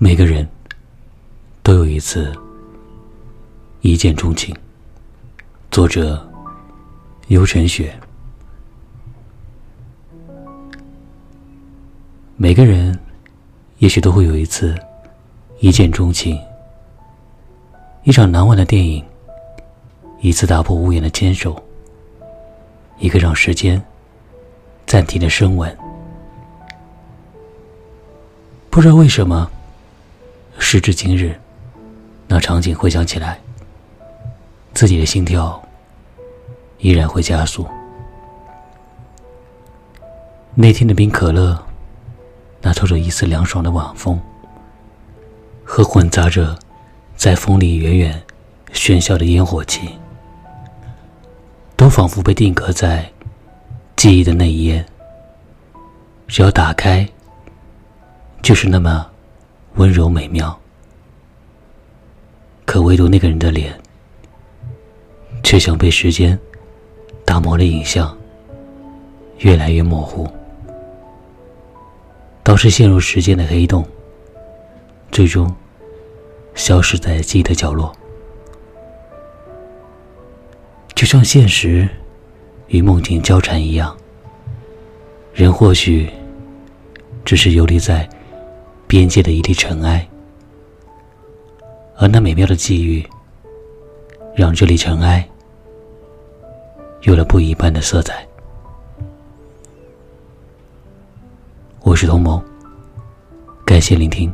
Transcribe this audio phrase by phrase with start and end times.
[0.00, 0.48] 每个人
[1.64, 2.32] 都有一次
[3.80, 4.54] 一见钟情。
[5.72, 6.24] 作者：
[7.26, 7.92] 游晨雪。
[12.36, 12.96] 每个人
[13.78, 14.72] 也许都会有一次
[15.58, 16.40] 一见钟情，
[18.04, 19.04] 一场难忘的电影，
[20.20, 21.60] 一次打破屋檐的牵手，
[23.00, 23.82] 一个让时间
[24.86, 25.76] 暂停的深吻。
[28.70, 29.50] 不知道为什么。
[30.58, 31.34] 时至今日，
[32.26, 33.40] 那场景回想起来，
[34.74, 35.62] 自己的心跳
[36.78, 37.66] 依然会加速。
[40.54, 41.58] 那天的冰可乐，
[42.60, 44.20] 那透着一丝凉爽的晚风，
[45.64, 46.58] 和混杂着
[47.16, 48.22] 在风里远远
[48.72, 49.88] 喧嚣的烟火气，
[51.76, 53.10] 都仿佛被定格在
[53.96, 54.84] 记忆的那一页。
[56.26, 57.08] 只要打开，
[58.42, 59.06] 就是那么。
[59.78, 60.58] 温柔美妙，
[62.64, 63.72] 可唯独那个人的脸，
[65.44, 66.36] 却像被时间
[67.24, 68.16] 打磨的影像，
[69.38, 70.28] 越来越模糊，
[72.42, 73.86] 倒是陷入时间的黑洞，
[75.12, 75.54] 最终
[76.56, 77.94] 消失在记忆的角落。
[80.96, 81.88] 就像现实
[82.66, 83.96] 与梦境交缠一样，
[85.32, 86.10] 人或许
[87.24, 88.08] 只是游离在。
[88.88, 90.08] 边界的一粒尘埃，
[91.98, 93.06] 而那美妙的际遇，
[94.34, 95.28] 让这粒尘埃
[97.02, 98.26] 有了不一般的色彩。
[101.82, 102.42] 我是童谋，
[103.66, 104.32] 感谢聆听。